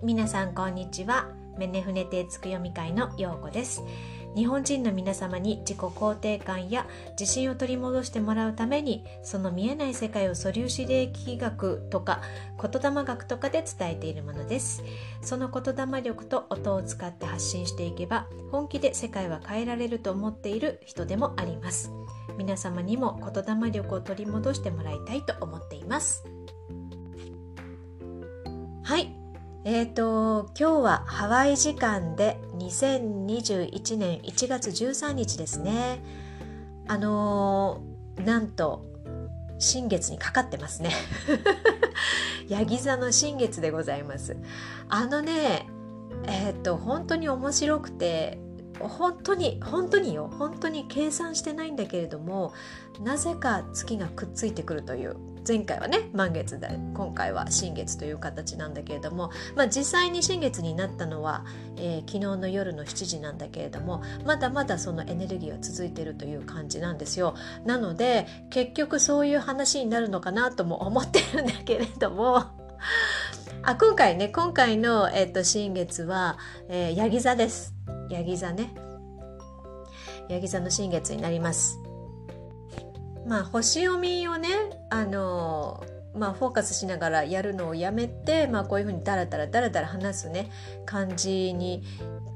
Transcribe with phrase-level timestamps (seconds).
[0.00, 1.26] 皆さんこんにちは。
[1.58, 3.82] メネフネテつく読み会のようこです。
[4.36, 6.86] 日本人の皆様に自己肯定感や
[7.18, 12.20] 自信を取り戻してもらうためにその見えない世界を素粒子霊気学とか
[12.62, 14.84] 言霊学とかで伝えているものです。
[15.20, 21.90] その言霊力と音を使って発信していけば本気で世界は変えられると思っている人でもあります。
[22.36, 26.24] 皆様にも言霊力を取り戻してもらいたいと思っています。
[28.84, 29.27] はい。
[29.70, 36.02] えーと、今日はハワイ時間で2021年1月13日ですね。
[36.86, 38.86] あのー、なんと
[39.58, 40.92] 新月にかかってますね。
[42.48, 44.38] ヤギ座の新月でございます。
[44.88, 45.68] あのね、
[46.24, 48.38] えっ、ー、と本当に面白くて
[48.80, 52.54] 本当に本当によ本当に計算してないんだけれども
[53.02, 55.16] なぜか月がくっついてくるという
[55.48, 61.46] 前回はね満月で今回は新月という形なんだけれども、まあ、実際に新月になったのは、
[61.78, 67.34] えー、昨日の夜の7時なんだけれどもまだまだそのエネルギーは続いているという感じなんですよ。
[67.64, 72.44] なので結局そういう話になるのかなとも思ってるんだけれども
[73.62, 76.36] あ今回ね今回の、えーと、新月は、
[76.68, 77.74] えー、ヤギ座です。
[78.10, 78.74] ヤギ座ね。
[80.28, 81.78] ヤギ座の新月になります。
[83.28, 84.48] まあ星読みをね
[84.90, 85.84] あの
[86.14, 90.50] まあ、フォーカスしながらやるのをやめて、まあ、こういうふうにダラダラダラダラ話すね
[90.84, 91.84] 感じに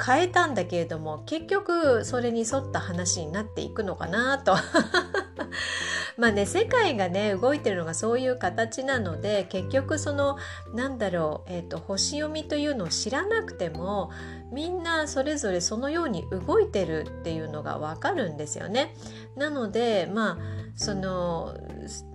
[0.04, 4.54] 変えたんだけれども結局それに沿った話になっていくのかなと
[6.16, 10.36] まあね世界がね動いてるのがそういう形なので結局その
[10.74, 14.10] なんだろう、えーと、星読みというのを知らなくても
[14.52, 18.94] みんなそれぞれそのように動いてるっていうのがわかるんですよね。
[19.36, 20.38] なのでまあ
[20.76, 21.54] その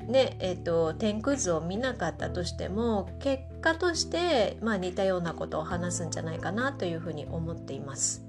[0.08, 8.24] ねえーと、天空図を見なかったとしても結果として、まあ、似たようなことを話すんじゃないかなというふうに思っています。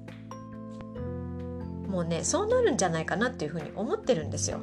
[1.88, 4.60] もうねそうなるんじゃないかなっていうふうに思ってるんですよ。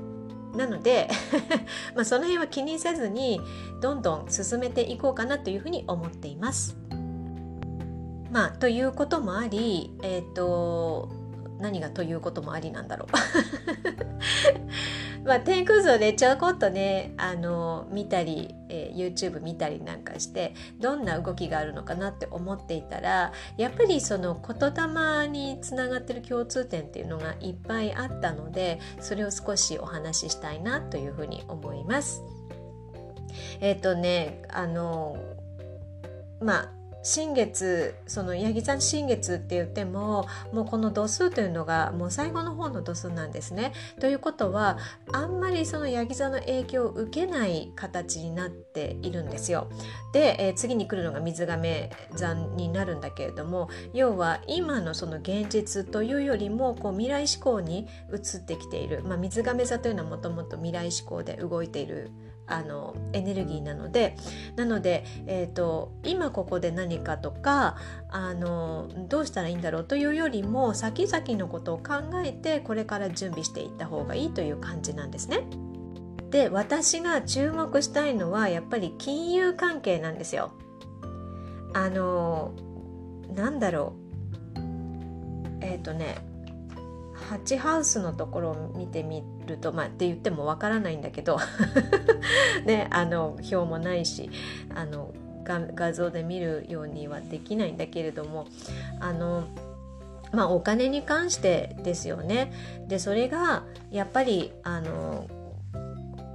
[0.56, 1.10] なので
[1.96, 3.42] まあその辺は気にせずに
[3.82, 6.78] どんどん進めていこうかなというふうに思っています。
[8.32, 11.10] まあということもありえっ、ー、と
[11.66, 13.10] 何がということもありなんだろう
[15.28, 32.22] まあ、天空図をちょこっとねあの見たり、えー、YouTube 見たりなんかしてどんな動きがあるのかなって思っていたらやっぱりその言霊につながってる共通点っていうのがいっぱいあったのでそれを少しお話ししたいなというふうに思います。
[33.62, 35.18] えっ、ー、とねあの
[36.40, 36.75] まあ
[37.06, 43.74] 新月そのヤギ座新月って言ってももうこの度数というのがもう最後の方の度数なんですね。
[44.00, 44.80] ということは
[45.14, 49.70] あんまりそのヤギ座の影響を受けない形になっているんですよ。
[50.14, 62.10] で、えー、次に来るのが水亀座になるんだけれども要は今のその現実というよりもこう未来志向に移ってきている、まあ、水亀座というのはもともと未来志向で動いている
[62.48, 64.16] あのエネルギーなので
[64.56, 67.78] なので、えーと、今ここで何かとか
[68.10, 75.42] あのどうしたらいいんだろうというよりも先々のことを考えてこれから準備していった方がいいという感じなんですね。
[76.30, 80.52] で私が注目したいのはやっぱり金融関係なんですよ。
[81.74, 82.54] あの
[83.34, 83.94] なんだろ
[84.56, 84.60] う
[85.62, 86.18] えっ、ー、とね
[87.14, 91.38] ハチハウスのところを見てみてるとまあって言ってもわからないんだけど
[92.66, 94.30] ねあの表もないし
[94.74, 95.14] あの
[95.46, 98.48] 画像で見るようにはできないんだけれども
[99.00, 99.44] あの
[100.32, 102.52] まあお金に関してですよね。
[102.88, 105.28] でそれがやっぱりあの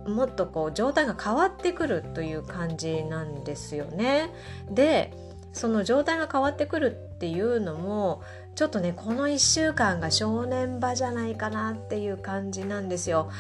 [0.07, 4.31] もっとこう状態が変わってくるという感じなんですよね。
[4.71, 5.13] で
[5.53, 8.23] その状態が変わってくるっていうのも
[8.61, 13.31] ちょっとねこの1週間が正念場じゃないかなっていう感じなんですよ。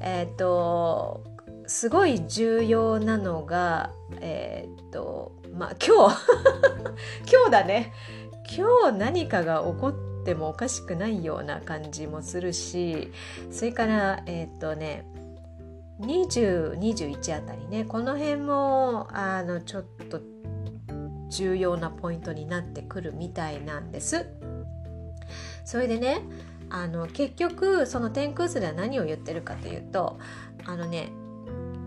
[0.00, 1.22] えっ、と
[1.66, 3.90] すごい重要なのが
[4.22, 6.16] えっ、とまあ今日
[7.30, 7.92] 今日だね
[8.56, 13.12] 今日何かが起こってもおかしくないような感じもするし
[13.50, 15.04] それからえっ、とね
[16.00, 20.22] 2021あたりねこの辺もあのちょっと
[21.28, 24.49] 重要なポイントになってくるみたいなんです。
[25.64, 26.22] それでね
[26.70, 30.18] あの結局その天空図では何を言ってるかというと
[30.64, 31.10] あのね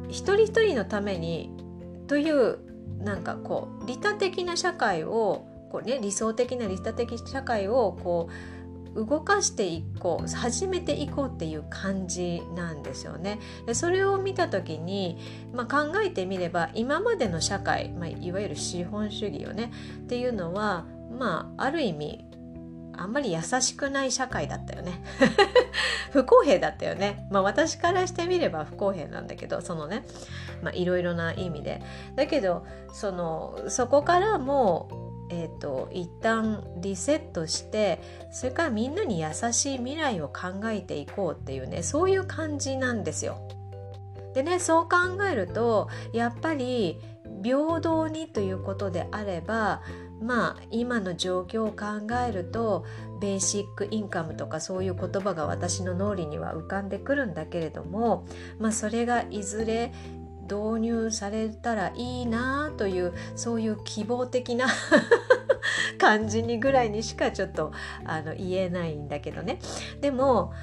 [0.09, 1.51] 一人一人のために
[2.07, 2.59] という
[2.99, 8.33] なんかこう利他的な社会をこう、ね、理想的な利他的社会をこう
[8.95, 13.39] 動かしていこう始めていこうっていう感じなんですよね。
[13.65, 15.17] でそれを見た時に、
[15.51, 20.85] まあ、考えてみれば今までの社会、まあ、いわゆる資本主義よねっていうのは
[21.17, 22.23] まあある意味
[22.97, 25.03] あんまり優しくない社会だったよね。
[26.11, 27.27] 不公平だったよね。
[27.31, 30.05] まあ私からしてみれば不公平なんだけどそのね
[30.61, 31.81] まあいろいろな意味で。
[32.15, 37.99] だけどそのそこからもうえーと、一旦リセットして
[38.31, 43.37] それからみんなに優しい未来を考えていこうっていうねそういう感じなんですよ。
[44.35, 46.99] でねそう考えるとやっぱり
[47.43, 49.81] 平等にということであれば
[50.21, 52.85] まあ今の状況を考えると
[53.19, 58.25] ベーシックインカムとかそういう言葉が私の脳裏には浮かんでくるんだけれども
[58.59, 59.91] まあそれがいずれ
[60.43, 64.67] 導入されたらいいなというそういう希望的な
[65.97, 67.71] 感じにぐらいにしかちょっと
[68.03, 69.59] あの言えないんだけどね。
[70.01, 70.53] でも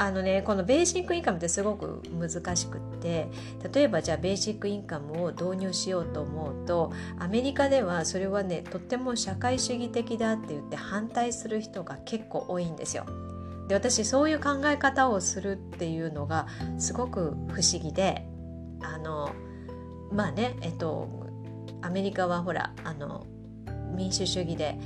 [0.00, 3.28] あのねこのベーシックインカムってすごく難しくって
[3.70, 13.04] 例えばじゃあベーシックインカムを導入しようと思うとアメリカではそれはねとっても社会主義的だって言って反対する人が結構多いんですよ。
[13.68, 16.46] で私そういう考え方をするっていうのが
[16.78, 18.26] すごく不思議で
[18.80, 19.32] あの
[20.10, 21.28] まあねえっと
[21.82, 23.26] アメリカはほらあの
[23.94, 24.78] 民主主義で、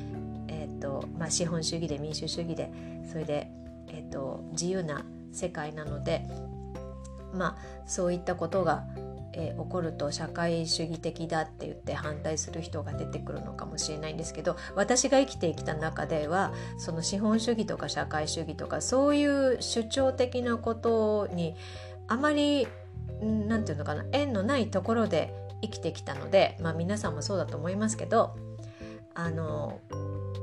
[0.49, 2.73] えっとまあ、資本主義で民主主義で
[3.09, 3.64] それで
[3.95, 6.27] えーと、自由な世界なので
[7.33, 7.57] まあ
[7.87, 8.85] そういったことが、
[9.33, 21.55] えー、起こると社会主義的だって言って反対する人が出てくるのかもしれないんですけど私が生きてきた中ではその資本主義とか社会主義とかそういう主張的なことに
[22.09, 22.67] あまり
[23.21, 28.37] 何て言うのかな縁のないところで生きてきたのでまあ皆さんもそうだと思いますけど
[29.15, 29.81] あの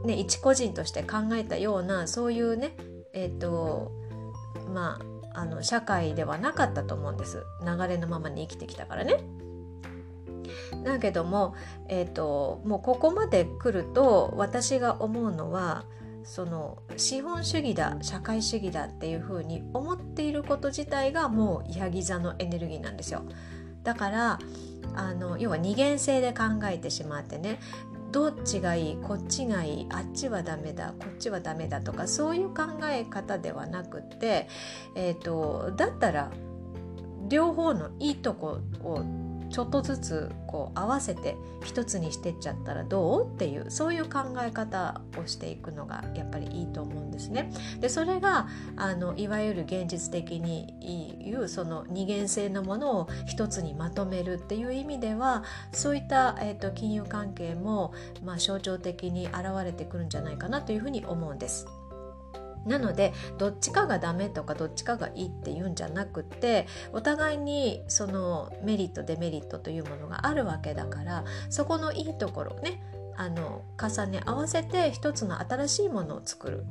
[0.06, 2.75] ね一個人として考えたようなそういうね
[3.13, 3.91] えっ、ー、と
[4.73, 4.99] ま
[5.33, 9.23] ああの社会ではなかったと思うんです流れのままに生きてきたからね。
[10.83, 11.55] だけども、
[11.87, 15.85] えーと、もうここまで来ると私が思うのは
[16.23, 23.23] その資本主義だ社会主義だっていうふうに思っていること自体がもうヤギ座のエネルギーなんですよ。
[23.83, 24.39] だから
[24.93, 27.59] あの要は二元性で考えてしまってね
[28.11, 28.97] どっちがいい？
[28.97, 29.87] こっちがいい？
[29.89, 30.93] あっちはダメだ。
[30.99, 34.47] こっちはダメだとかそういう考え方ではなくて、
[34.95, 36.31] えーと、だったら
[37.29, 39.03] 両方のいいとこを
[39.51, 47.51] ちょっとずつこう合わせて一つにしてっちゃったらどうっていうそういう考え方をしていくのがやっぱりいいと思うんですね。
[47.80, 57.94] でそれがあのいわゆる現実的に言うその二元性のものを一つにまとめるっていう意味ではそういった、えーと、金融関係も、
[58.24, 61.68] まあ、象徴的に現れてくるんじゃないかなというふうに思うんです。
[62.65, 72.81] なのでどっちかがダメとかどっちかがいいっていうんじゃなくてお互いにそのメリットデメリットというものがあるわけだからそこのいいところをね
[73.17, 76.65] あの重ね合わせて一つの新しいものを作る。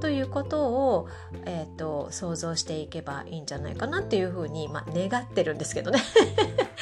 [0.00, 1.08] ということを、
[1.44, 6.00] えーと、想像していけばいいんじゃないかなっていうふうに、まあ、願ってるんですけどね。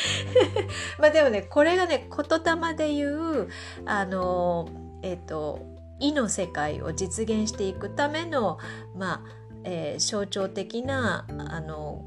[0.98, 3.48] まあでもねこれがね言霊で言う
[3.86, 4.68] あの
[5.02, 8.58] えっ、ー、と意の世界を実現していくための、
[8.94, 9.20] まあ
[9.64, 12.04] えー、象徴的なあの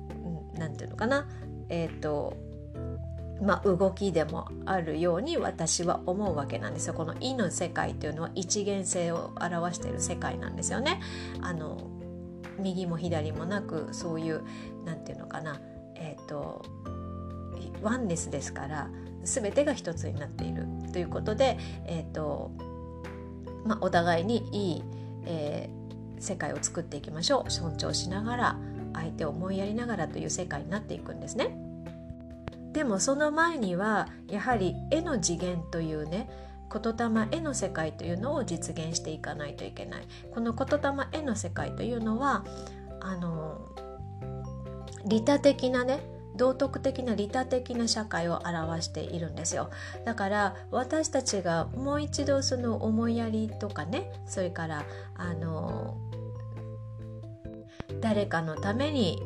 [0.55, 1.27] なんていうのかな
[1.69, 2.37] え、ー、と
[3.41, 6.93] まあ、動きでもあるように私は思うわけなんですよ。
[6.93, 10.99] この「意の世界」というのは一元性を表している世界なんですよね。
[11.41, 11.77] あの
[12.59, 14.41] 右も左もなくそういう
[14.83, 15.61] なんていうのかな
[15.95, 16.65] えっ、ー、と
[17.81, 18.89] ワンネスですから
[19.23, 22.51] 全てが一つになっているということで、えーと
[23.65, 24.83] まあ、お互いにいい、
[25.25, 28.57] えー、世界を作っていきましょう尊重しながら
[28.93, 31.57] 相手を思いやりながらという世界になっていくんですね。
[32.73, 36.29] でもその前にはやはり絵の次元というね
[36.71, 42.45] 言霊絵の世界というのを実現していかないといけないこの言霊絵の世界というのは
[43.01, 43.59] あの
[45.05, 46.01] 利他的なね
[46.39, 49.69] 道徳的な利他的な社会を表しているんですよ
[50.05, 55.97] だから私たちがもう一度その思いやりとかねそれからあの
[57.99, 59.21] 誰かのために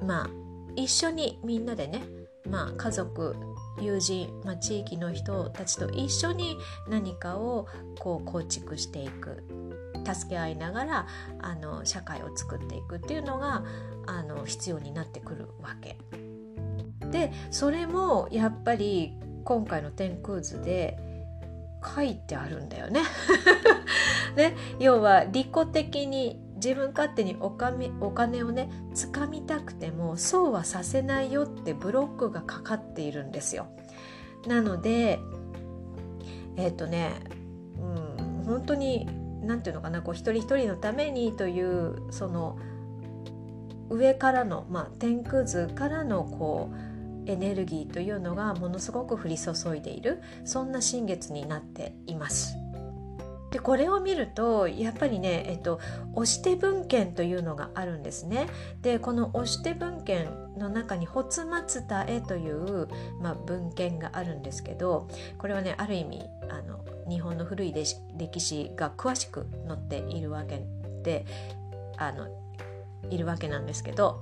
[0.00, 0.30] まあ
[0.76, 2.04] 一緒にみんなでね
[2.48, 3.34] まあ家族
[3.80, 6.56] 友人、まあ、地域の人たちと一緒に
[6.88, 7.66] 何かを
[7.98, 9.42] こう構築していく
[10.06, 11.06] 助け合いながら
[11.40, 13.64] あの社会を作っていくっていうのが
[14.06, 15.98] あの必要になってくるわけ。
[17.14, 20.98] でそれもやっぱり今回の天空図で
[21.80, 23.02] 書いてあるんだよね。
[24.34, 33.66] ね要は利己的に自分勝手にお金お金をね掴みたくてもそうはさせないよってブロックがかかっているんですよ。
[34.48, 35.20] なので
[36.56, 37.12] えっ、ー、とね、
[37.78, 39.06] うん、本当に
[39.44, 42.58] 何て言うのかなこう一人一人のためにというその
[43.88, 46.93] 上からの、まあ、天空図からのこう
[47.26, 52.56] エネルギーというのがものすごく降り注いでいるそんな新月になっています。
[53.54, 55.78] でこれを見るとやっぱりね、えっと、
[56.14, 58.48] 押して文献というのがあるんですね。
[58.82, 60.26] でこの押して文献
[60.58, 62.88] の中に「発末田へ」という、
[63.20, 65.06] まあ、文献があるんですけど
[65.38, 70.66] これはねある意味あの日本の古い歴史が詳しく載っているわけ
[71.04, 71.24] で
[71.96, 72.26] あの
[73.08, 74.20] いるわけなんですけど、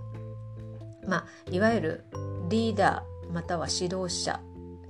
[1.07, 2.05] まあ、いわゆる
[2.53, 4.39] リーダーまたは指導者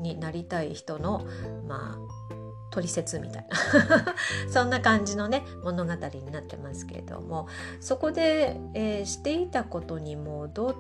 [0.01, 1.25] になりたい人の、
[1.69, 2.35] まあ、
[2.73, 4.17] 取説みたいな
[4.51, 7.47] そんな感じのね物語になってますけれども
[7.81, 10.75] そこで、えー、していたことに戻っ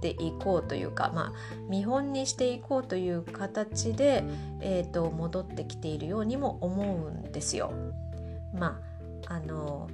[0.00, 1.32] ていこうというか、まあ、
[1.68, 4.24] 見本にしていこうという形で、
[4.60, 7.70] えーと、戻ってきているようにも思うんですよ。
[8.54, 8.80] ま
[9.28, 9.88] ああの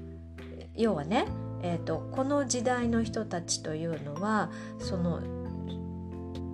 [0.76, 1.26] 要はね、
[1.62, 5.20] えーとこの時代の人たちというのはその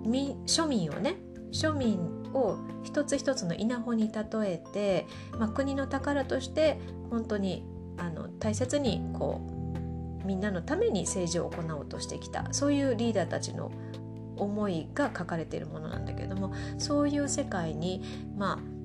[0.07, 1.17] 庶民をね
[1.51, 1.99] 庶民
[2.33, 7.63] を一つ一つの稲穂に例えて、まあ、国の宝として本当に
[7.97, 9.41] あの大切にこ
[10.23, 13.71] うみんなのために政治を行おうとしてきたそういうリーダーたちの
[14.35, 18.03] 思いが書かれているものなんだけどもそういう世界に
[18.37, 18.77] まあ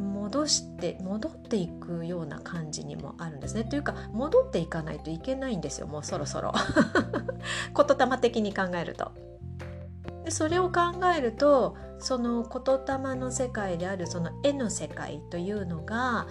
[0.00, 3.64] 戻して戻っていくような感じにもあるんですね。
[3.64, 6.52] というか戻っていかないといけないんですよもうそろそろ。
[7.76, 9.12] 言霊的に考えると。
[10.24, 10.80] でそれを考
[11.16, 16.26] えるとその言霊の世界であるその絵の世界というのが、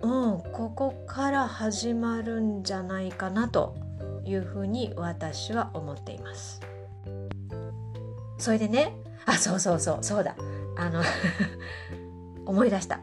[0.00, 3.74] うん、ここから始まるんじゃないかなと
[4.24, 6.60] いうふうに私は思っています。
[8.38, 10.34] それでねあそうそうそうそうだ
[10.76, 11.02] あの
[12.44, 13.00] 思い出した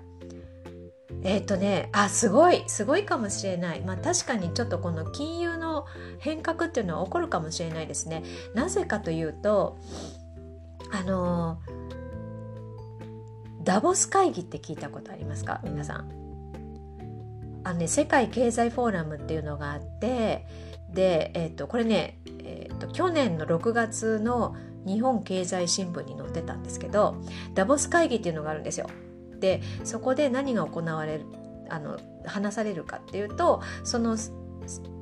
[1.24, 3.82] えっ、ー、とねあすごいすごいかもしれない。
[3.82, 5.86] まあ確かにちょっとこの金融の
[6.20, 8.24] 変革っていうのは起こるかもしれないですね。
[8.54, 9.78] なぜかというと
[10.92, 11.60] あの
[13.63, 15.62] ダボス会議って聞いたことありますか？
[15.63, 16.10] 皆さん。
[17.63, 20.48] あのね世界経済フォーラムっていうのがあって
[20.94, 27.22] で、えーと、これね、えーと去年の6月の日本経済新聞に載ってたんですけど
[27.54, 28.89] ダボス会議っていうのがあるんですよ。
[29.39, 31.25] でそこで何が行われる
[31.69, 34.17] あの話されるかっていうとその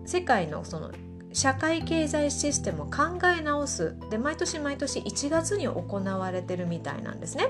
[0.06, 0.92] 世界のその
[1.34, 7.50] 社会経済システムを考え直すで毎年毎年1月に行われてるみたいなんですね。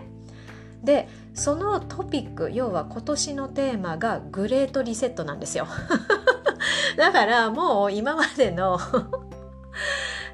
[0.83, 5.67] でそのトピック要は今年のテーマがグレートリセットなんですよ。
[6.97, 8.79] だからもう今までの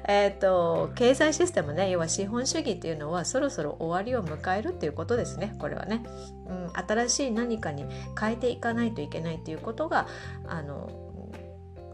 [0.06, 6.04] えーと、経済システムね要は資本主義っていうのはそろそろ終わりを迎えるっていうことですねこれはね、
[6.46, 7.86] うん、新しい何かに
[8.20, 10.06] 変えていかないといけないっていうことが
[10.46, 10.90] あの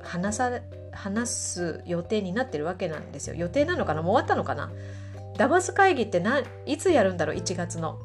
[0.02, 0.60] 話さ
[0.92, 3.36] 話す予定になってるわけなんですよ。
[3.36, 4.02] 予定なのかな？
[4.02, 4.72] もう終わったのかな？
[5.36, 8.00] ダバス会議ってないつやるんだろう？1月の。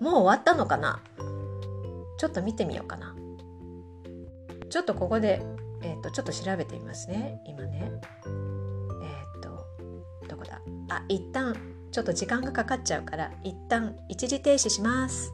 [0.00, 1.00] もう終わったのかな？
[2.18, 3.14] ちょっと見てみようかな。
[4.68, 5.40] ちょっとここで、
[5.82, 7.90] えーとちょっと調べてみますね今ね。
[10.90, 11.54] あ一旦
[11.90, 15.32] ちょっと時間がかかっちゃうから一旦一時停止します。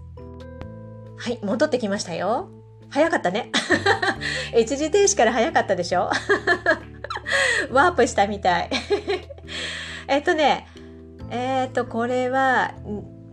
[1.17, 2.49] はい戻ってきましたよ。
[2.91, 3.51] 早かったね。
[4.57, 6.11] 一時停止から早かったでしょ？
[7.71, 8.71] ワープしたみたい。
[10.09, 10.67] えっとね
[11.31, 12.73] えっ、ー、とこれは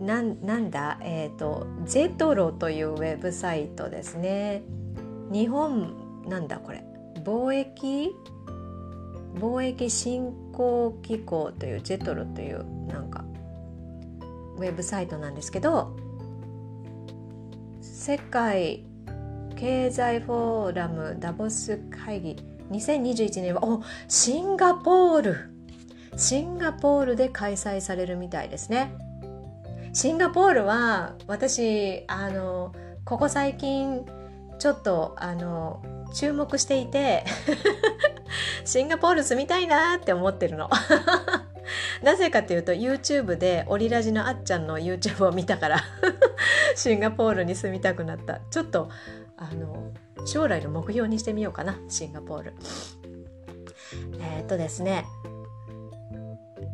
[0.00, 0.98] なんなんだ？
[1.02, 4.62] えっ、ー、とゼトロというウェブサイトですね。
[5.30, 5.94] 日本
[6.28, 6.82] なんだこれ？
[7.24, 8.10] 貿易？
[9.38, 13.24] 貿易振興機構というジェトロというなんか
[14.56, 15.96] ウェブサイトなんですけど
[17.80, 18.84] 世界
[19.56, 22.36] 経済フォーラムダボス会議
[22.70, 25.52] 2021年はおシンガポール。
[26.16, 28.92] シンガポールで開催されるみたいですね。
[29.92, 34.04] シンガポールは私あのここ最近
[34.58, 35.82] ちょっとあの
[36.14, 37.24] 注目していて
[38.64, 40.68] シンガポール住みたいなって思ってるの。
[42.02, 45.78] なぜかというと YouTube でオリラジのあっちゃんの YouTube を見たから
[46.74, 48.90] シンガポールに住みたくなったちょっと
[49.36, 49.92] あの
[50.26, 52.54] 将来の目標にしてみようかなシンガポール
[54.20, 55.06] えー、っとですね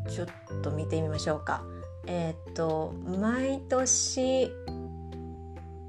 [0.09, 0.27] ちょっ
[0.63, 1.63] と見てみましょうか
[2.07, 4.51] えー、っと毎年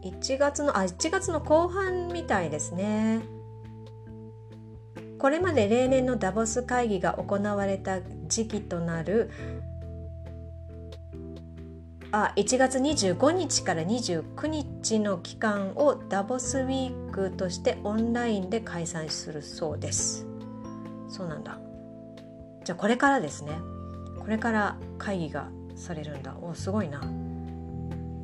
[0.04, 3.39] 1月のあ1月の後半みたいですね。
[5.20, 9.30] これまで例年のダボス会議が行われた時期となる
[12.12, 20.26] あ1月25日から29日の期間をダボスウィークとしてオンラインで開催するそうです。
[21.08, 21.60] そうなんだ。
[22.64, 23.52] じゃあこれからですね。
[24.20, 26.36] これから会議がされるんだ。
[26.42, 27.02] おすごいな。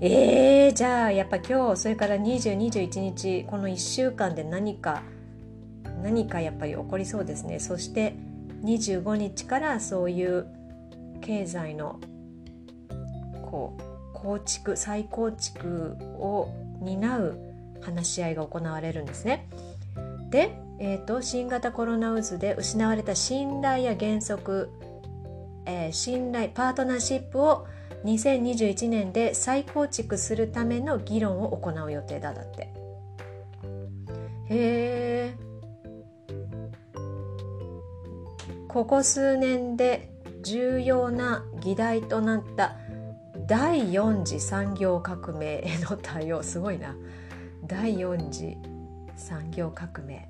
[0.02, 5.04] えー、じゃあやっぱ今日それから2021日この1週間で何か
[6.06, 8.14] 何かやっぱり起こりそうですねそして
[8.64, 10.46] 25日からそういう
[11.22, 12.00] 経済の
[13.42, 13.82] こう
[14.14, 17.40] 構築再構築を担う
[17.82, 19.48] 話し合いが行われるんですね。
[20.30, 24.72] で、えーと、新型コロナ渦で失われた信頼や原則、
[25.66, 27.68] えー、信頼パートナーシップを
[28.04, 32.74] 2021年で再構築するための議論を行う予定だだって。
[34.50, 35.45] へえ。
[38.76, 40.12] ここ数年で
[40.44, 42.76] 重要な議題となった
[43.48, 46.44] 第4次産業革命への対応。
[46.44, 46.94] すごいな。
[47.66, 48.58] 第4次
[49.16, 50.28] 産業革命。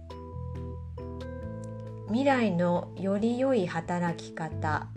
[2.09, 4.89] 未来のより良い働き方。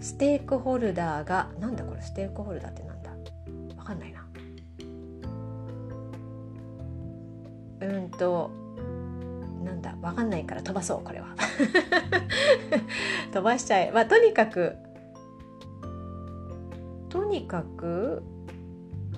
[0.00, 2.00] ステークホルダーがなんだこれ？
[2.00, 3.10] ステークホルダーってなんだ？
[3.76, 4.26] わかんないな。
[7.82, 8.67] うんと
[9.64, 11.28] なんだわかんないから飛ばそうこれは。
[13.32, 13.90] 飛ばしちゃえ。
[13.92, 14.76] まあとにかく
[17.08, 18.22] とにかく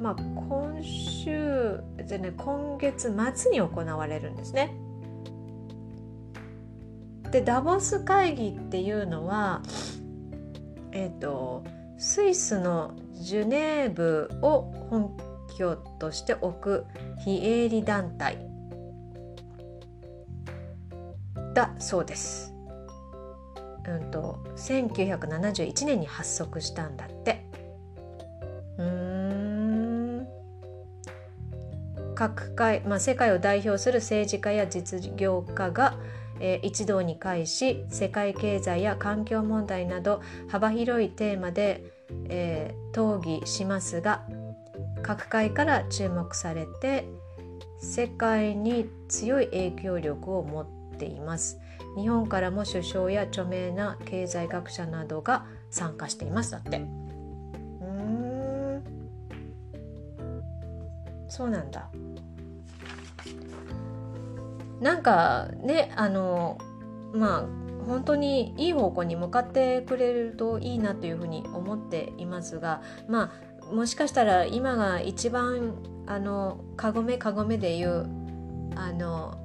[0.01, 4.75] まあ今週でね今月末に行われるんですね。
[7.31, 9.63] でダボス会議っていうのは
[10.93, 11.65] えっ、ー、と
[11.99, 15.17] スイスのジュネーブを本
[15.59, 16.87] 拠として置く
[17.19, 18.50] 非営利団体。
[21.55, 22.55] だそうです。
[23.89, 27.51] うんと1971年に発足したんだって。
[32.21, 35.97] 各界、まあ、世界を代表する政治家や実業家が、
[36.39, 41.83] えー、一堂に会し世界経済や環境問題など幅広いテーマで、
[42.29, 44.27] えー、討議しますが
[45.03, 47.07] 各界から注目されて
[47.81, 51.59] 世界に強い影響力を持ってています。
[51.97, 56.53] 日本からも首相や著名な経済学者などが参加しています。
[56.53, 56.77] だって。
[56.77, 56.91] うん。
[61.29, 61.89] そうなんだ。
[64.81, 66.59] なんかねあの
[67.13, 67.45] まあ
[67.87, 73.33] 本当にいい方向に向かってくれるといいなというふうに思っていますがま
[73.71, 78.09] あもしかしたら今が一番あのかごめかごめで言う
[78.75, 79.39] あの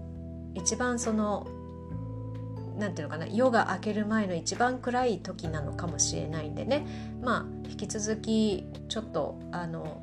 [0.55, 1.47] 一番その
[2.77, 6.85] なんていうのかな夜が明ける前の一番暗い時なのかもしれないんでね
[7.21, 10.01] まあ引き続きちょっとあの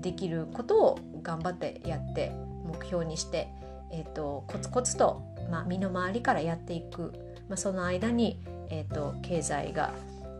[0.00, 2.32] できることを頑張ってやって
[2.64, 3.52] 目標にして
[3.90, 7.12] えーと、コツコツと、まあ、身の回りからやっていく、
[7.48, 9.92] まあ、その間に、えーと、経済が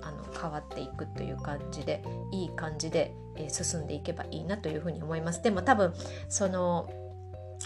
[0.02, 5.42] あの変わっていくという感じでいい感じで、えー、進んでいけばいいなというふうに思います。
[5.42, 5.92] でも多分
[6.28, 6.88] その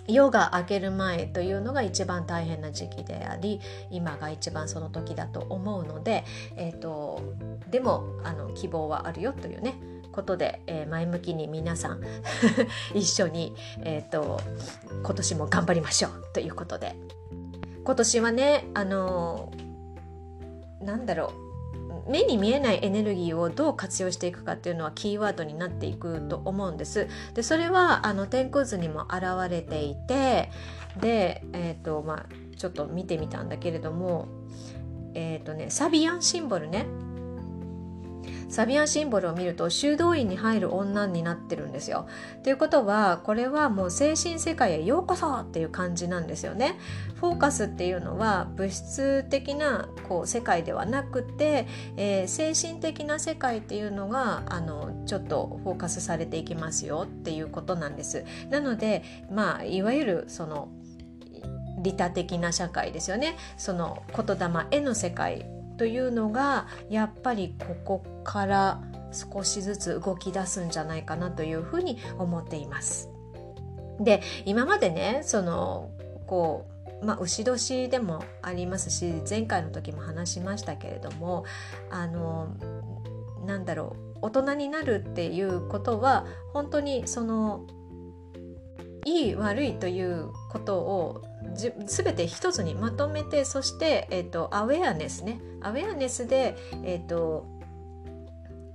[0.06, 6.24] 夜が明ける前というのが一番大変な時期であり今が一番その時だと思うので、
[6.56, 7.22] えーと
[7.70, 9.74] でもあの希望はあるよというね
[10.14, 12.00] ことで、えー、前向きに皆さん
[12.94, 14.40] 一緒に、えーと、
[15.02, 16.94] 今年も頑張りましょうということで。
[17.84, 21.43] 今年はねあのー、なんだろう。
[22.08, 27.08] 目に見えないエネルギーをどう活用していくかっていうのはキーワードになっていくと思うんです。
[27.34, 30.50] でそれはあの天空図にも現れていて
[31.00, 32.26] で、えーとまあ、
[32.56, 34.28] ちょっと見てみたんだけれども、
[35.14, 36.86] えーとね、サビアンシンボルね
[38.54, 42.06] サビアンシンボルを見ると修道院に入る女になってるんですよ。
[42.44, 46.78] ということはこれはもう精神世界へようこそっていう感じなんですよね。
[47.16, 58.24] フォーカスっていうのは物質的なこう世界ではなくて、えー、精神的な世界っていうのがあのちょっとフォーカスされていきますよっていうことなんです。
[58.50, 60.68] なのでまあいわゆるその
[61.82, 68.82] 利他的な社会ですよねその言霊への世界というのがやっぱりここから
[69.12, 73.10] 少しずつ動き出すんじゃないかなというふうに思っています。
[74.00, 75.90] で今までねその
[76.26, 76.66] こ
[77.02, 81.44] うまあ牛年でもありますし前回の時も話しましたけれども
[81.90, 82.48] あの
[83.46, 87.66] なんだろう大人になるっていうことは本当にその
[89.04, 91.22] いい悪いということを
[91.54, 95.40] 全て一つにまとめてそして、えーと、アウェアネスね。
[95.62, 97.46] アウェアネスで、えーと、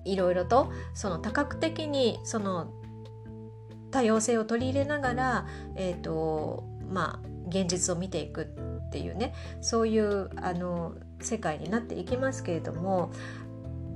[0.06, 2.72] いろいろとその多角的にその
[3.92, 8.54] 多様性を取り入れながら、えーとまあ、現実を見ていく
[8.88, 9.34] っていうね。
[9.62, 13.12] そういうあの世界になっていきますけれども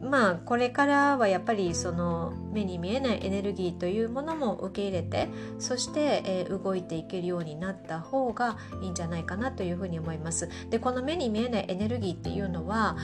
[0.03, 10.49] まあこれからはやっぱりその目に見えないエネルギーというものも受け入れてそして、えー、動いていけるようになった方がいいんじゃないかなというふうに思います。
[10.69, 12.97] でこの目に見えないエネルギーっていうのは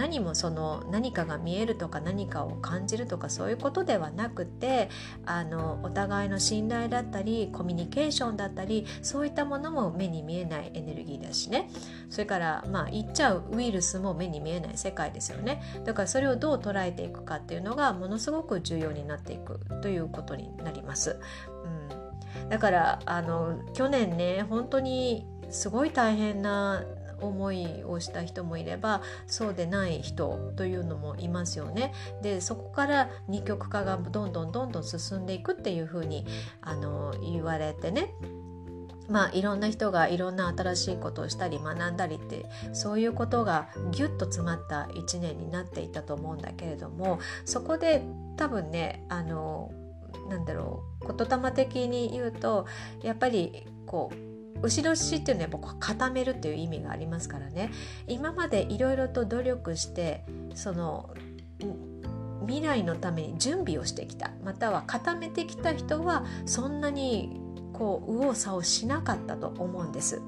[0.00, 4.88] 何もその何かが見えるとか何かを感じるとかそういうことではなくて
[5.26, 11.68] あのお互いの信頼だったりコミュニケーションだったりそういったものも目に見えないエネルギーだしね。
[12.08, 15.62] それからまあ言っちゃうウイルスも目に見えない世界ですよね。
[15.84, 21.20] だからそれをどう捉えていくかっていうのがものすごく重要になっていくということになります。
[22.42, 26.84] うん、だからあの去年ね本当にすごい大変な
[27.20, 31.92] 思いをした人もいればそうでない人というのもいますよね。
[32.22, 36.26] でそこから二極化がどんどんどんどん進んでいくっていうふうに
[36.60, 38.14] あの言われてね
[39.10, 48.04] まあ、いろんな人がいろんな新しいことをしたり学んだりってそういうことがギュッと詰まった1年になっていたと思うんだけれどもそこで
[48.36, 49.72] 多分ねあの
[50.28, 52.66] なんだろう言霊的に言うと
[53.02, 54.29] やっぱりこう
[54.62, 57.70] 後ろしっていうのはやっぱ固めるっていう意味がありますからね
[58.06, 61.10] 今までいろいろと努力してその
[62.46, 67.40] 未来のために準備をしてきたまたは固めてきた人はそんなに
[67.72, 70.20] こう右往左往しなかったと思うんです。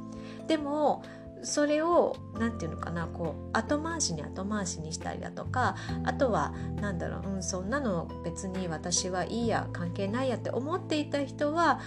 [0.47, 1.03] でも
[1.43, 11.81] それを何て言うのかなこう後回しに後回しにしたりだとかあとは何だろう、うん、そんなの別に私はいいや関係ないやって思っていた人は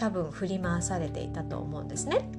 [0.00, 2.30] 多分振り回されていたと思うんですね。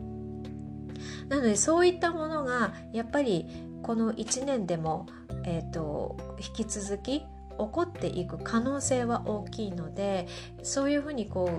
[1.30, 3.47] なのでそういったものがやっぱり
[3.84, 5.06] この1年でも、
[5.45, 7.26] えーと、引き続き起
[7.58, 10.28] こっていく可能性は大きいので
[10.63, 11.50] そういうふうにこ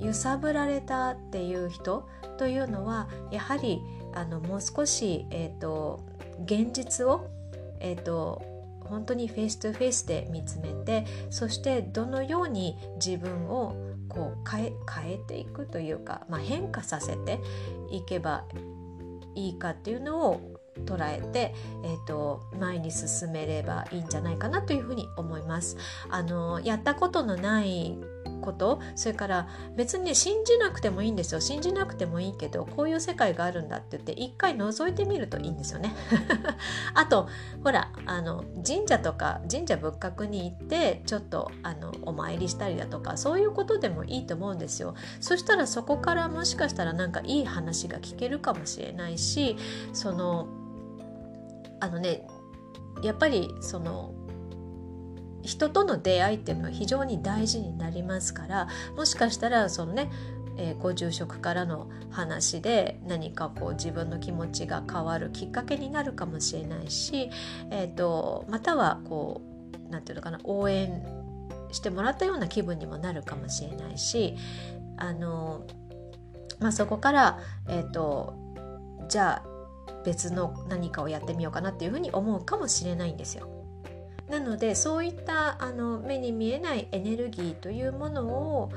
[0.00, 3.80] う揺さぶられたっていう人というのはやはり
[4.14, 6.06] あのもう少し、えーと、
[6.44, 7.28] 現実を、
[7.80, 8.42] えーと
[8.88, 13.76] 本当に face to face で見つめてそしてどのように自分を
[14.18, 17.40] こう変え変えていくというか、まあ、変化させて
[17.88, 18.44] いけば
[19.36, 21.54] いいかっていうのを捉えて、
[21.84, 25.76] えーと、前に進めればいいんじゃないかなというふうに思います。
[26.10, 27.96] あのやったことのない
[28.40, 35.94] ことそれから別に信じなくてもいいんですよ信じなくてもいいけどこういう世界があるんだって言って一回覗いてみるといいんですよね。
[36.94, 37.28] あと
[37.62, 44.94] ほらあの神社とか神社仏閣に行ってちょっとあのお参りしたりだとかそういうことでもいいと思うんですよ。
[45.20, 49.56] そしたらそこからもしかしたらなんかいい話が聞けるかもしれないし
[49.92, 50.48] その
[51.80, 52.26] あのね
[53.02, 54.12] やっぱりその
[55.42, 60.10] 人との出会いっていうのは非常に大事になりますからもしかしたらそのね
[60.60, 67.30] えー、ご住職からの話で何かこう自分の気持ちが変わるきっかけになるかもしれないし、
[67.70, 71.06] えーと、またはこう何て言うのかな応援
[71.70, 74.34] してもらったような気分にもなるかもしれないし
[74.96, 75.64] あの、
[76.58, 78.34] まあ、そこから、えーと
[79.08, 79.58] じゃあ
[80.04, 83.57] 別の何かをやってみようかなっていうふうに思うかもしれないんですよ。
[84.28, 88.70] なのでそういったあの目に見えないエネルギーというものを、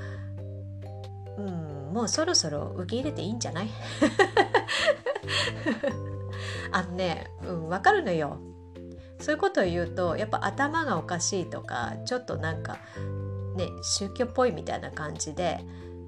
[1.38, 3.70] うん、もうそろそろ受け入れていいんじゃない？
[6.72, 8.38] あのね、うん、分かるのよ。
[9.20, 12.80] そういうことを言うとやっぱ頭がおかしいとかちょっとなんか
[13.56, 15.60] ね宗教っぽいみたいな感じで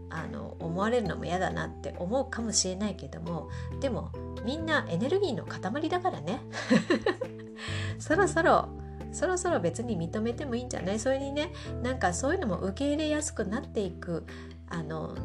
[0.10, 4.12] あの思われるのも嫌だなって思うかもしれないけどもでも
[4.44, 6.42] みんなエネルギーの塊だからね
[8.00, 8.70] そろそろ
[9.14, 11.00] そろそろ別に認めてもいいんじゃない？
[11.00, 14.26] それにねなんかそういうのも受け入れやすくなっていく
[14.70, 15.16] あの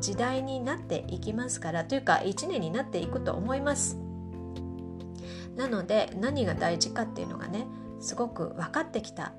[0.00, 3.96] 時代になっていきますからというか1年になっていくと思います。
[5.56, 7.66] なので何が大事かっていうのがね
[8.00, 9.34] すごく分かってきた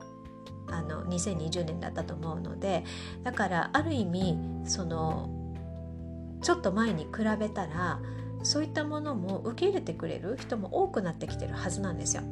[0.72, 2.84] あの2020年だったと思うので
[3.24, 5.30] だからある意味その
[6.42, 8.00] ちょっと前に比べたら
[8.44, 12.24] そういったものも受け入れてくれる人も多くなってきてるはずなんですよ。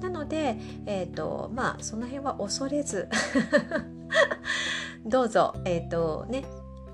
[0.00, 3.08] なので、えーとまあ、その辺は恐れず
[5.04, 6.44] どうぞ、えーとね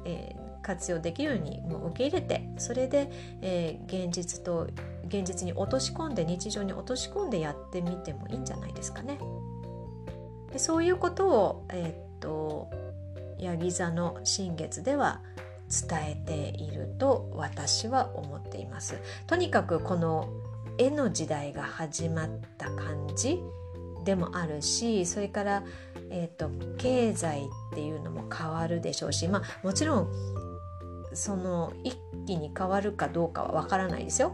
[0.04, 4.68] えー、活用できるようにもう受け入れてそれで、えー、現実と
[5.06, 9.18] 現実に落とし込んで日常に落とし込んでやってみてもいいんじゃないですかね。
[10.52, 12.70] でそういうことを、えー、っと
[13.38, 15.20] ヤギ座の新月では
[15.72, 18.98] 伝えていると私は思っています。
[19.26, 20.28] とにかくこの
[20.78, 23.40] 絵の時代が始まった感じ
[24.04, 25.62] でもあるしそれから、
[26.10, 30.08] えーと、経済っていうのも変わるでしょうしまあもちろん
[31.14, 34.32] その一気に変わるかどうかはわからないですよ。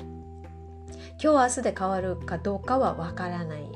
[1.21, 3.69] 今日明日で変わるかどうかはわからない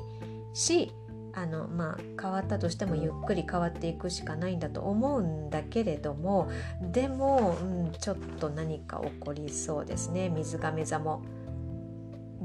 [0.53, 0.93] し
[1.35, 6.49] あのまあ変わったとしてもゆっくり変わっていくしかないんだと思うんだけれども
[6.81, 11.23] でも、うん、ちょっと何か起こりそうですね水亀座も。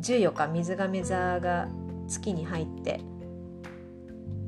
[0.00, 1.68] 14日水亀座が
[2.06, 3.00] 月に入って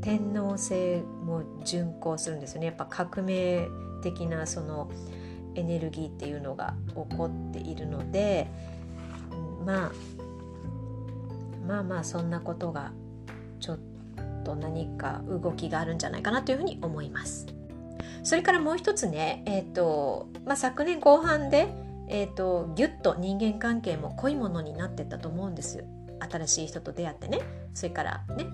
[0.00, 3.68] 天王星も巡行するんですよねやっぱ革命
[4.02, 4.90] 的なその
[5.54, 8.48] エネルギーっていうのが起こっているので、
[9.66, 9.92] まあ、
[11.66, 12.92] まあまあそんなことが
[14.42, 17.46] と何か動きがあるんじゃないかなというふうに思います。
[18.22, 21.68] それからもう一つね、えーとまあ、昨年後半で
[22.10, 25.84] えーと、ギュッと人間関係も濃いものになってったと思うんです
[26.18, 27.40] 新しい人と出会ってね
[27.72, 28.46] それからね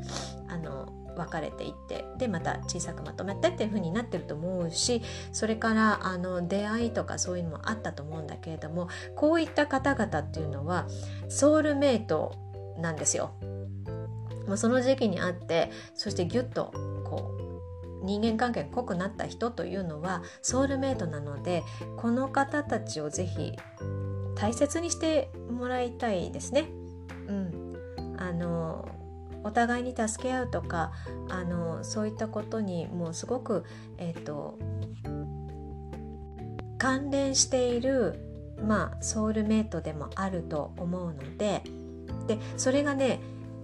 [0.46, 5.01] あの別れていってでまた小さくまとめてっていう風になってると思うし
[5.33, 10.87] それからあの出会いとかそういうのもあったと思うんだけれどもこういった方々っていうのは
[11.31, 12.35] ソウルメイト
[12.79, 13.33] なんですよ。
[14.47, 16.73] まあ、その時期にあってそしてギュッと
[17.05, 17.47] こう
[18.05, 21.63] 人間関係が濃くなった人というのはソウルメイトなので
[21.97, 23.53] この方たちをぜひ
[24.37, 26.69] 大切にしてもらいたいですね。
[27.27, 27.77] うん、
[28.19, 28.89] あの
[29.43, 30.93] お互いに助け合うとか
[31.29, 33.65] あのそういったことにもうすごく、
[33.97, 34.59] えーと、
[36.79, 38.21] 関連している、
[38.63, 41.63] まあ、ソウルメイトでもあると思うので
[42.27, 43.21] でそれがね、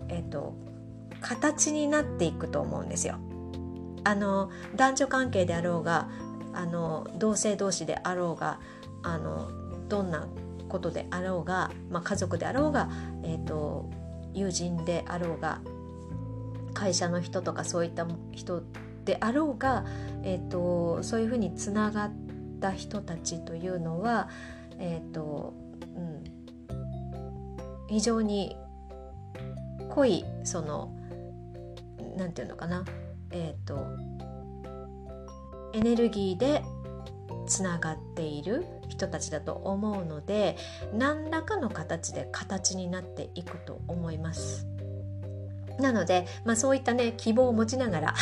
[0.08, 0.54] えーと
[1.22, 3.16] 形になっていくと思うんですよ。
[4.04, 6.08] あの男女関係であろうが
[6.52, 8.58] あの同性同士であろうが
[9.02, 9.50] あの
[9.88, 10.26] どんな
[10.68, 12.88] ことであろうが、まあ、家族であろうが、
[13.22, 13.88] えーと、
[14.32, 15.60] 友人であろうが
[16.74, 18.62] 会社の人とかそういった人
[19.04, 19.84] であろうが、
[20.22, 22.10] えーと、そういうふうにつながっ
[22.60, 24.28] た人たちというのは、
[24.78, 25.52] えーと
[25.94, 26.24] うん、
[27.88, 28.56] 非常に
[29.90, 30.90] 濃いその
[32.16, 32.84] 何て言うのかな？
[33.30, 33.86] えーと、
[35.72, 36.62] エネルギーで
[37.46, 40.56] つながっている人たちだと思うので
[40.92, 44.66] 何らかの形で形になっていくと思います。
[45.80, 48.14] なので、まあ、そういったね希望を持ちながら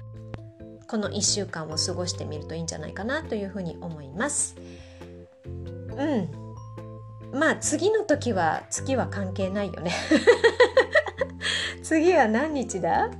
[0.86, 4.56] この1週間を過ごしてみるといいんじゃないかなというふうに思います。
[5.96, 6.28] うん
[7.32, 9.92] まあ次の時は月は関係ないよね
[11.88, 13.10] 次は何日だ？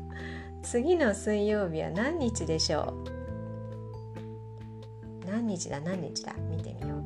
[0.62, 3.02] 次の水曜日は何日でしょ
[5.24, 5.26] う？
[5.26, 5.80] 何日だ？
[5.80, 6.34] 何日だ？
[6.50, 7.02] 見てみよう。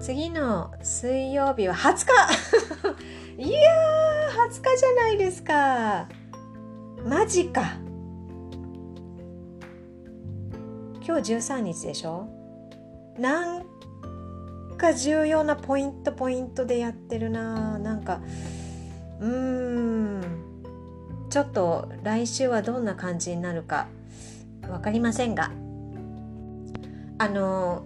[0.00, 2.04] 次の水曜日は20
[3.36, 3.38] 日。
[3.48, 6.08] いやー20日じゃないですか。
[7.04, 7.74] マジか。
[11.00, 12.26] 今日13日でしょ？
[13.20, 13.65] なん
[14.76, 17.78] か重要なポイントポイントでやってるな。
[17.78, 18.20] なんか
[19.20, 20.46] うーん。
[21.30, 23.88] ちょっと来週はどんな感じになるか
[24.62, 25.50] 分かりませんが。
[27.18, 27.84] あの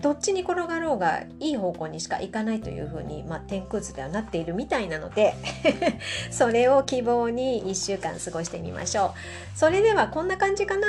[0.00, 5.34] どっちに転がろうがいい方向にしか行かないというふうに、まあ、天空図ではなっているみたいなので
[6.32, 9.14] それを希望に1週間過ごしてみましょ
[9.54, 9.58] う。
[9.58, 10.86] それではこんな感じかな。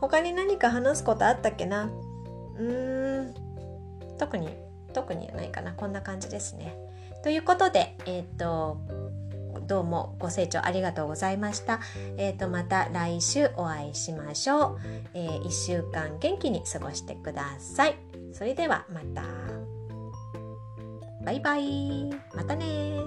[0.00, 1.90] 他に何か話すことあったっけな。
[2.58, 2.99] うーん。
[4.20, 4.50] 特に
[4.92, 6.76] 特にないかなこんな感じですね
[7.22, 8.78] ということで、えっ、ー、と、
[9.66, 11.80] どうもご清聴ありがとうございました。
[12.16, 14.78] え、ー、と、また来週お会いしましょう。
[15.12, 17.96] えー、1週間元気に過ごしてください。
[18.32, 19.22] それではまた。
[21.22, 22.10] バイバイ。
[22.34, 23.00] またね